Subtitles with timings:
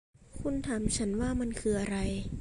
[0.41, 1.97] คุณถามฉันว่ามันคืออะไร